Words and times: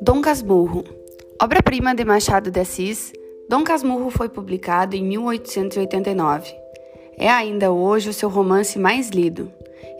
Dom 0.00 0.20
Casmurro. 0.22 0.84
Obra-prima 1.42 1.94
de 1.94 2.04
Machado 2.04 2.50
de 2.50 2.60
Assis, 2.60 3.12
Dom 3.48 3.64
Casmurro 3.64 4.10
foi 4.10 4.28
publicado 4.28 4.96
em 4.96 5.04
1889. 5.04 6.54
É 7.18 7.28
ainda 7.28 7.72
hoje 7.72 8.08
o 8.08 8.12
seu 8.12 8.28
romance 8.28 8.78
mais 8.78 9.10
lido. 9.10 9.52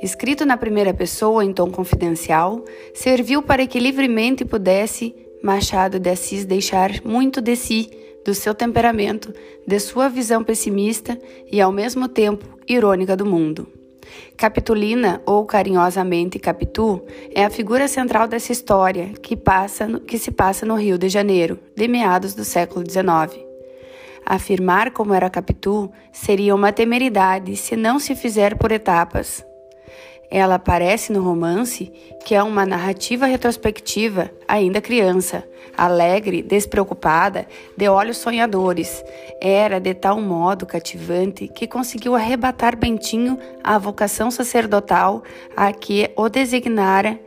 Escrito 0.03 0.47
na 0.47 0.57
primeira 0.57 0.95
pessoa 0.95 1.45
em 1.45 1.53
tom 1.53 1.71
confidencial, 1.71 2.65
serviu 2.95 3.43
para 3.43 3.67
que 3.67 3.79
livremente 3.79 4.45
pudesse 4.45 5.15
Machado 5.43 5.99
de 5.99 6.11
Assis 6.11 6.45
deixar 6.45 7.03
muito 7.05 7.41
de 7.41 7.57
si, 7.57 7.91
do 8.25 8.35
seu 8.35 8.55
temperamento, 8.55 9.35
de 9.67 9.79
sua 9.81 10.09
visão 10.09 10.45
pessimista 10.45 11.19
e 11.51 11.61
ao 11.61 11.73
mesmo 11.73 12.09
tempo 12.09 12.47
irônica 12.69 13.17
do 13.17 13.27
mundo. 13.27 13.80
Capitulina, 14.37 15.21
ou 15.27 15.45
carinhosamente 15.45 16.39
Capitu, 16.39 17.03
é 17.35 17.45
a 17.45 17.51
figura 17.51 17.89
central 17.89 18.27
dessa 18.27 18.53
história 18.53 19.09
que, 19.23 19.37
passa, 19.37 20.01
que 20.07 20.19
se 20.19 20.31
passa 20.31 20.65
no 20.65 20.75
Rio 20.75 20.99
de 20.99 21.09
Janeiro, 21.09 21.59
de 21.77 21.87
meados 21.87 22.35
do 22.35 22.45
século 22.45 22.85
XIX. 22.89 23.45
Afirmar 24.25 24.93
como 24.93 25.15
era 25.15 25.29
Capitu 25.29 25.91
seria 26.13 26.55
uma 26.55 26.73
temeridade 26.73 27.57
se 27.57 27.77
não 27.77 27.99
se 27.99 28.15
fizer 28.15 28.57
por 28.57 28.71
etapas. 28.71 29.45
Ela 30.31 30.55
aparece 30.55 31.13
no 31.13 31.23
romance, 31.23 31.93
que 32.25 32.37
é 32.37 32.43
uma 32.43 32.65
narrativa 32.65 33.27
retrospectiva, 33.27 34.31
ainda 34.47 34.81
criança, 34.81 35.45
alegre, 35.77 36.41
despreocupada, 36.41 37.49
de 37.77 37.89
olhos 37.89 38.19
sonhadores. 38.19 39.05
Era 39.41 39.81
de 39.81 39.93
tal 39.93 40.21
modo 40.21 40.67
cativante 40.67 41.49
que 41.49 41.67
conseguiu 41.67 42.15
arrebatar 42.15 42.77
Bentinho 42.77 43.39
à 43.65 43.77
vocação 43.77 44.31
sacerdotal 44.31 45.25
a 45.57 45.73
que 45.73 46.11
o 46.15 46.29
designara 46.29 47.19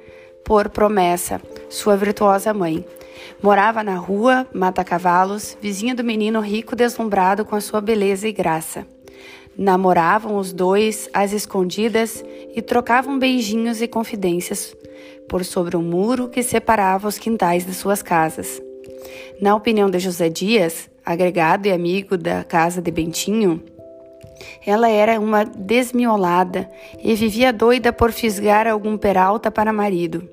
por 0.45 0.69
promessa, 0.69 1.41
sua 1.69 1.97
virtuosa 1.97 2.53
mãe. 2.53 2.85
Morava 3.41 3.83
na 3.83 3.95
rua, 3.95 4.47
mata 4.53 4.83
cavalos, 4.83 5.57
vizinho 5.61 5.95
do 5.95 6.03
menino 6.03 6.39
rico 6.39 6.75
deslumbrado 6.75 7.43
com 7.43 7.55
a 7.55 7.61
sua 7.61 7.81
beleza 7.81 8.27
e 8.27 8.31
graça. 8.31 8.85
Namoravam 9.57 10.37
os 10.37 10.51
dois 10.51 11.09
às 11.13 11.31
escondidas 11.31 12.23
e 12.55 12.61
trocavam 12.61 13.19
beijinhos 13.19 13.81
e 13.81 13.87
confidências 13.87 14.75
por 15.29 15.45
sobre 15.45 15.75
o 15.75 15.79
um 15.79 15.83
muro 15.83 16.27
que 16.27 16.41
separava 16.41 17.07
os 17.07 17.17
quintais 17.17 17.65
de 17.65 17.73
suas 17.73 18.01
casas. 18.01 18.61
Na 19.39 19.55
opinião 19.55 19.89
de 19.89 19.99
José 19.99 20.29
Dias, 20.29 20.89
agregado 21.05 21.67
e 21.67 21.71
amigo 21.71 22.17
da 22.17 22.43
casa 22.43 22.81
de 22.81 22.91
Bentinho, 22.91 23.63
ela 24.65 24.89
era 24.89 25.19
uma 25.19 25.43
desmiolada 25.43 26.69
e 27.01 27.15
vivia 27.15 27.53
doida 27.53 27.93
por 27.93 28.11
fisgar 28.11 28.67
algum 28.67 28.97
peralta 28.97 29.51
para 29.51 29.73
marido. 29.73 30.27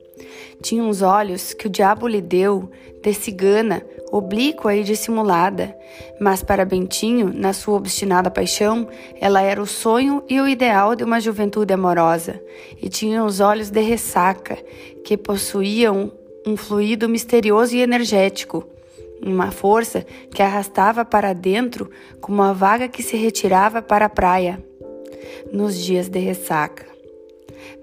Tinha 0.63 0.83
uns 0.83 1.01
olhos 1.01 1.55
que 1.55 1.67
o 1.67 1.71
diabo 1.71 2.07
lhe 2.07 2.21
deu, 2.21 2.71
de 3.03 3.15
cigana, 3.15 3.83
oblíqua 4.13 4.75
e 4.75 4.85
dissimulada, 4.85 5.75
mas 6.21 6.43
para 6.43 6.65
Bentinho, 6.65 7.33
na 7.35 7.53
sua 7.53 7.77
obstinada 7.77 8.31
paixão, 8.31 8.87
ela 9.19 9.41
era 9.41 9.63
o 9.63 9.67
sonho 9.67 10.23
e 10.29 10.39
o 10.41 10.47
ideal 10.47 10.95
de 10.95 11.03
uma 11.03 11.21
juventude 11.21 11.73
amorosa, 11.73 12.43
e 12.81 12.89
tinha 12.89 13.25
os 13.25 13.41
olhos 13.41 13.71
de 13.71 13.81
ressaca, 13.81 14.59
que 15.03 15.17
possuíam 15.17 16.13
um 16.47 16.57
fluido 16.57 17.09
misterioso 17.09 17.75
e 17.75 17.81
energético, 17.81 18.67
uma 19.23 19.51
força 19.51 20.05
que 20.31 20.43
arrastava 20.43 21.05
para 21.05 21.33
dentro 21.33 21.91
como 22.21 22.43
a 22.43 22.53
vaga 22.53 22.89
que 22.89 23.03
se 23.03 23.17
retirava 23.17 23.81
para 23.83 24.07
a 24.07 24.11
praia. 24.11 24.63
Nos 25.53 25.79
dias 25.79 26.09
de 26.09 26.19
ressaca. 26.19 26.90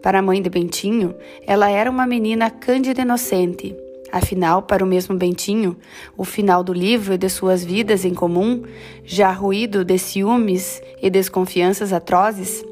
Para 0.01 0.19
a 0.19 0.21
mãe 0.21 0.41
de 0.41 0.49
Bentinho, 0.49 1.15
ela 1.45 1.69
era 1.69 1.89
uma 1.89 2.07
menina 2.07 2.49
cândida 2.49 3.01
e 3.01 3.03
inocente. 3.03 3.75
Afinal, 4.11 4.61
para 4.61 4.83
o 4.83 4.87
mesmo 4.87 5.15
Bentinho, 5.15 5.75
o 6.15 6.23
final 6.23 6.63
do 6.63 6.71
livro 6.71 7.13
e 7.13 7.17
de 7.17 7.29
suas 7.29 7.63
vidas 7.63 8.05
em 8.05 8.13
comum, 8.13 8.63
já 9.03 9.31
ruído 9.31 9.83
de 9.83 9.97
ciúmes 9.97 10.81
e 11.01 11.09
desconfianças 11.09 11.91
atrozes, 11.91 12.63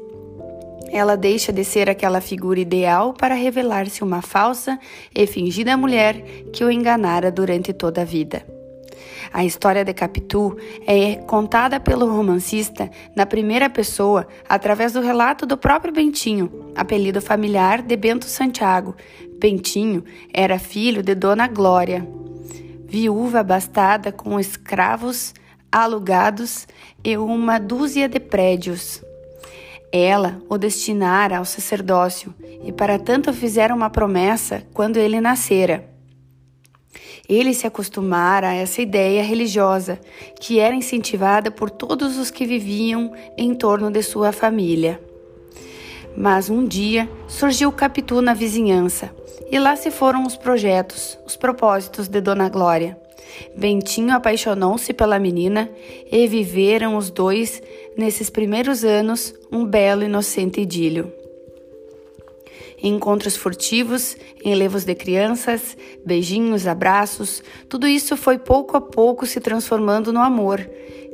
ela 0.90 1.16
deixa 1.16 1.52
de 1.52 1.64
ser 1.64 1.90
aquela 1.90 2.20
figura 2.20 2.60
ideal 2.60 3.12
para 3.12 3.34
revelar-se 3.34 4.02
uma 4.02 4.22
falsa 4.22 4.78
e 5.14 5.26
fingida 5.26 5.76
mulher 5.76 6.22
que 6.52 6.64
o 6.64 6.70
enganara 6.70 7.30
durante 7.30 7.72
toda 7.72 8.00
a 8.00 8.04
vida. 8.04 8.46
A 9.32 9.44
história 9.44 9.84
de 9.84 9.92
Capitu 9.92 10.56
é 10.86 11.16
contada 11.16 11.78
pelo 11.78 12.06
romancista 12.06 12.90
na 13.14 13.26
primeira 13.26 13.68
pessoa 13.68 14.26
através 14.48 14.92
do 14.92 15.00
relato 15.00 15.44
do 15.44 15.58
próprio 15.58 15.92
Bentinho, 15.92 16.65
apelido 16.76 17.20
familiar 17.20 17.82
de 17.82 17.96
Bento 17.96 18.26
Santiago. 18.26 18.94
Bentinho 19.38 20.04
era 20.32 20.58
filho 20.58 21.02
de 21.02 21.14
Dona 21.14 21.48
Glória, 21.48 22.06
viúva 22.86 23.40
abastada 23.40 24.12
com 24.12 24.38
escravos 24.38 25.34
alugados 25.70 26.66
e 27.04 27.16
uma 27.16 27.58
dúzia 27.58 28.08
de 28.08 28.20
prédios. 28.20 29.02
Ela 29.92 30.40
o 30.48 30.58
destinara 30.58 31.38
ao 31.38 31.44
sacerdócio 31.44 32.34
e 32.64 32.72
para 32.72 32.98
tanto 32.98 33.32
fizeram 33.32 33.76
uma 33.76 33.90
promessa 33.90 34.62
quando 34.72 34.96
ele 34.96 35.20
nascera. 35.20 35.88
Ele 37.28 37.52
se 37.52 37.66
acostumara 37.66 38.48
a 38.48 38.54
essa 38.54 38.80
ideia 38.80 39.22
religiosa, 39.22 39.98
que 40.40 40.60
era 40.60 40.74
incentivada 40.74 41.50
por 41.50 41.70
todos 41.70 42.16
os 42.16 42.30
que 42.30 42.46
viviam 42.46 43.12
em 43.36 43.54
torno 43.54 43.90
de 43.90 44.02
sua 44.02 44.32
família. 44.32 45.00
Mas 46.16 46.48
um 46.48 46.64
dia 46.64 47.08
surgiu 47.28 47.70
Capitu 47.70 48.22
na 48.22 48.32
vizinhança, 48.32 49.10
e 49.50 49.58
lá 49.58 49.76
se 49.76 49.90
foram 49.90 50.24
os 50.24 50.36
projetos, 50.36 51.18
os 51.26 51.36
propósitos 51.36 52.08
de 52.08 52.20
Dona 52.20 52.48
Glória. 52.48 52.98
Bentinho 53.54 54.14
apaixonou-se 54.14 54.92
pela 54.94 55.18
menina 55.18 55.70
e 56.10 56.26
viveram 56.26 56.96
os 56.96 57.10
dois, 57.10 57.62
nesses 57.96 58.30
primeiros 58.30 58.84
anos, 58.84 59.34
um 59.52 59.64
belo 59.64 60.02
e 60.02 60.06
inocente 60.06 60.60
idílio 60.60 61.12
encontros 62.82 63.36
furtivos, 63.36 64.16
enlevos 64.44 64.84
de 64.84 64.94
crianças, 64.94 65.76
beijinhos, 66.04 66.66
abraços, 66.66 67.42
tudo 67.68 67.86
isso 67.86 68.16
foi 68.16 68.38
pouco 68.38 68.76
a 68.76 68.80
pouco 68.80 69.26
se 69.26 69.40
transformando 69.40 70.12
no 70.12 70.20
amor, 70.20 70.60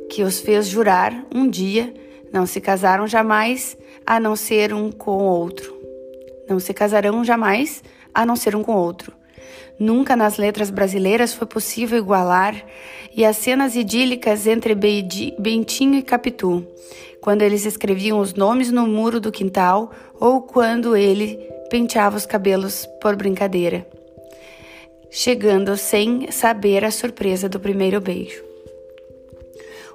que 0.09 0.23
os 0.23 0.39
fez 0.39 0.67
jurar 0.67 1.25
um 1.33 1.49
dia 1.49 1.93
não 2.31 2.45
se 2.45 2.59
casaram 2.59 3.07
jamais 3.07 3.77
a 4.05 4.19
não 4.19 4.35
ser 4.35 4.73
um 4.73 4.91
com 4.91 5.11
o 5.11 5.23
outro. 5.23 5.73
Não 6.47 6.59
se 6.59 6.73
casarão 6.73 7.23
jamais 7.23 7.83
a 8.13 8.25
não 8.25 8.35
ser 8.35 8.55
um 8.55 8.63
com 8.63 8.73
o 8.73 8.77
outro. 8.77 9.13
Nunca 9.79 10.15
nas 10.15 10.37
letras 10.37 10.69
brasileiras 10.69 11.33
foi 11.33 11.47
possível 11.47 11.97
igualar 11.97 12.55
e 13.15 13.25
as 13.25 13.37
cenas 13.37 13.75
idílicas 13.75 14.45
entre 14.45 14.75
Bentinho 14.75 15.95
e 15.95 16.03
Capitu, 16.03 16.65
quando 17.19 17.41
eles 17.41 17.65
escreviam 17.65 18.19
os 18.19 18.33
nomes 18.33 18.71
no 18.71 18.87
muro 18.87 19.19
do 19.19 19.31
quintal 19.31 19.91
ou 20.19 20.41
quando 20.41 20.95
ele 20.95 21.37
penteava 21.69 22.17
os 22.17 22.25
cabelos 22.25 22.87
por 23.01 23.15
brincadeira, 23.15 23.87
chegando 25.09 25.75
sem 25.75 26.29
saber 26.31 26.85
a 26.85 26.91
surpresa 26.91 27.49
do 27.49 27.59
primeiro 27.59 27.99
beijo. 27.99 28.52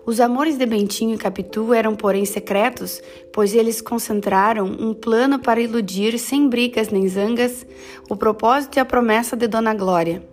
Os 0.08 0.20
amores 0.20 0.56
de 0.56 0.64
Bentinho 0.64 1.14
e 1.14 1.18
Capitu 1.18 1.74
eram, 1.74 1.94
porém, 1.94 2.24
secretos, 2.24 2.98
pois 3.30 3.54
eles 3.54 3.82
concentraram 3.82 4.64
um 4.64 4.94
plano 4.94 5.38
para 5.38 5.60
iludir, 5.60 6.18
sem 6.18 6.48
brigas 6.48 6.88
nem 6.88 7.06
zangas, 7.06 7.66
o 8.08 8.16
propósito 8.16 8.78
e 8.78 8.80
a 8.80 8.86
promessa 8.86 9.36
de 9.36 9.46
Dona 9.46 9.74
Glória. 9.74 10.26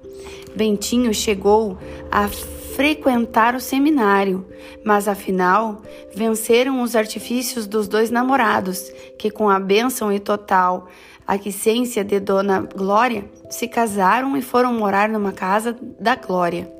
Bentinho 0.55 1.13
chegou 1.13 1.77
a 2.09 2.29
frequentar 2.29 3.53
o 3.53 3.59
seminário, 3.59 4.45
mas 4.81 5.09
afinal 5.09 5.81
venceram 6.15 6.81
os 6.81 6.95
artifícios 6.95 7.67
dos 7.67 7.89
dois 7.89 8.09
namorados, 8.09 8.89
que 9.19 9.29
com 9.29 9.49
a 9.49 9.59
bênção 9.59 10.09
e 10.09 10.21
total 10.21 10.87
aquicência 11.27 12.01
de 12.01 12.17
Dona 12.21 12.61
Glória, 12.61 13.29
se 13.49 13.67
casaram 13.67 14.37
e 14.37 14.41
foram 14.41 14.73
morar 14.73 15.09
numa 15.09 15.33
casa 15.33 15.75
da 15.99 16.15
Glória. 16.15 16.74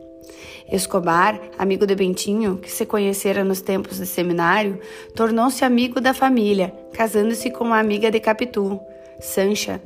Escobar, 0.75 1.39
amigo 1.57 1.88
de 1.88 1.95
Bentinho, 1.95 2.57
que 2.57 2.69
se 2.69 2.86
conhecera 2.86 3.44
nos 3.44 3.62
tempos 3.62 3.98
de 3.98 4.06
seminário, 4.06 4.80
tornou-se 5.16 5.63
amigo 5.63 6.01
da 6.01 6.13
família, 6.13 6.74
casando-se 6.94 7.50
com 7.50 7.63
uma 7.63 7.80
amiga 7.80 8.12
de 8.12 8.19
Capitu, 8.19 8.80
Sancha. 9.19 9.81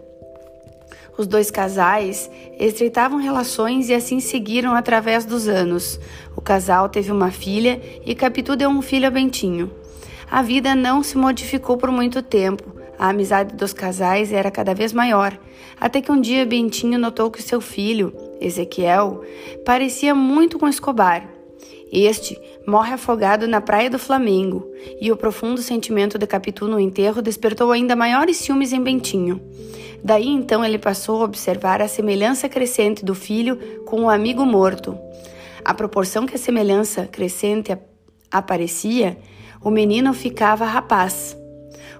Os 1.17 1.27
dois 1.27 1.51
casais 1.51 2.29
estreitavam 2.57 3.19
relações 3.19 3.89
e 3.89 3.93
assim 3.93 4.19
seguiram 4.19 4.73
através 4.73 5.25
dos 5.25 5.47
anos. 5.47 5.99
O 6.35 6.41
casal 6.41 6.89
teve 6.89 7.11
uma 7.11 7.29
filha 7.29 7.79
e 8.05 8.15
Capitu 8.15 8.55
deu 8.55 8.69
um 8.69 8.81
filho 8.81 9.05
a 9.05 9.11
Bentinho. 9.11 9.71
A 10.31 10.41
vida 10.41 10.73
não 10.73 11.03
se 11.03 11.17
modificou 11.17 11.77
por 11.77 11.91
muito 11.91 12.23
tempo, 12.23 12.79
a 12.97 13.09
amizade 13.09 13.55
dos 13.55 13.73
casais 13.73 14.31
era 14.31 14.51
cada 14.51 14.73
vez 14.73 14.91
maior, 14.91 15.37
até 15.79 16.01
que 16.01 16.11
um 16.11 16.19
dia 16.19 16.45
Bentinho 16.45 16.99
notou 16.99 17.31
que 17.31 17.41
seu 17.41 17.61
filho, 17.61 18.13
Ezequiel, 18.39 19.23
parecia 19.65 20.13
muito 20.15 20.57
com 20.57 20.67
Escobar. 20.67 21.29
Este 21.91 22.39
morre 22.67 22.93
afogado 22.93 23.47
na 23.47 23.59
praia 23.59 23.89
do 23.89 23.97
Flamengo, 23.97 24.67
e 25.01 25.11
o 25.11 25.17
profundo 25.17 25.61
sentimento 25.61 26.17
de 26.17 26.27
Capitu 26.27 26.67
no 26.67 26.79
enterro 26.79 27.21
despertou 27.21 27.71
ainda 27.71 27.95
maiores 27.95 28.37
ciúmes 28.37 28.71
em 28.71 28.81
Bentinho. 28.81 29.41
Daí 30.03 30.27
então 30.27 30.63
ele 30.63 30.77
passou 30.77 31.21
a 31.21 31.25
observar 31.25 31.81
a 31.81 31.87
semelhança 31.87 32.47
crescente 32.47 33.03
do 33.03 33.15
filho 33.15 33.57
com 33.85 34.03
o 34.03 34.09
amigo 34.09 34.45
morto. 34.45 34.97
À 35.65 35.73
proporção 35.73 36.25
que 36.25 36.35
a 36.35 36.39
semelhança 36.39 37.05
crescente 37.05 37.75
aparecia, 38.31 39.17
o 39.61 39.69
menino 39.69 40.13
ficava 40.13 40.65
rapaz. 40.65 41.35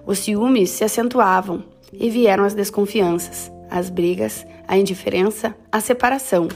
Os 0.06 0.20
ciúmes 0.20 0.70
se 0.70 0.84
acentuavam 0.84 1.62
e 1.92 2.08
vieram 2.08 2.44
as 2.44 2.54
desconfianças, 2.54 3.52
as 3.70 3.88
brigas, 3.88 4.44
a 4.66 4.76
indiferença, 4.76 5.54
a 5.70 5.80
separação. 5.80 6.48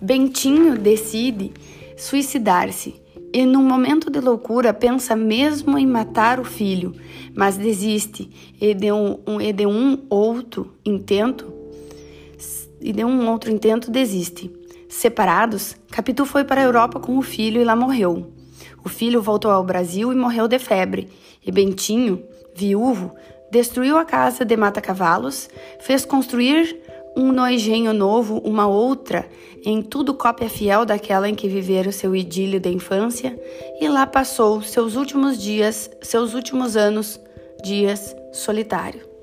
Bentinho 0.00 0.76
decide 0.76 1.52
suicidar-se 1.96 2.94
e, 3.32 3.44
num 3.44 3.62
momento 3.62 4.10
de 4.10 4.20
loucura, 4.20 4.72
pensa 4.72 5.14
mesmo 5.14 5.78
em 5.78 5.86
matar 5.86 6.40
o 6.40 6.44
filho, 6.44 6.94
mas 7.34 7.56
desiste 7.56 8.30
e 8.60 8.74
de 8.74 8.90
um, 8.92 9.40
e 9.40 9.52
de 9.52 9.66
um 9.66 10.06
outro 10.08 10.74
intento 10.84 11.52
e 12.80 12.92
de 12.92 13.04
um 13.04 13.28
outro 13.28 13.50
intento 13.50 13.90
desiste. 13.90 14.50
Separados, 14.88 15.76
Capitu 15.90 16.24
foi 16.24 16.44
para 16.44 16.60
a 16.60 16.64
Europa 16.64 16.98
com 16.98 17.18
o 17.18 17.22
filho 17.22 17.60
e 17.60 17.64
lá 17.64 17.76
morreu. 17.76 18.32
O 18.84 18.88
filho 18.88 19.20
voltou 19.20 19.50
ao 19.50 19.64
Brasil 19.64 20.12
e 20.12 20.16
morreu 20.16 20.48
de 20.48 20.58
febre, 20.58 21.08
e 21.44 21.50
Bentinho, 21.52 22.22
viúvo, 22.54 23.14
destruiu 23.50 23.96
a 23.96 24.04
casa 24.04 24.44
de 24.44 24.56
mata-cavalos, 24.56 25.48
fez 25.80 26.04
construir 26.04 26.80
um 27.16 27.32
no 27.32 27.48
engenho 27.48 27.92
novo, 27.92 28.38
uma 28.44 28.66
outra, 28.66 29.28
em 29.64 29.82
tudo 29.82 30.14
cópia 30.14 30.48
fiel 30.48 30.86
daquela 30.86 31.28
em 31.28 31.34
que 31.34 31.48
vivera 31.48 31.88
o 31.88 31.92
seu 31.92 32.14
idílio 32.14 32.60
da 32.60 32.70
infância, 32.70 33.38
e 33.80 33.88
lá 33.88 34.06
passou 34.06 34.62
seus 34.62 34.94
últimos 34.94 35.36
dias, 35.36 35.90
seus 36.00 36.34
últimos 36.34 36.76
anos, 36.76 37.20
dias 37.62 38.14
solitário. 38.32 39.17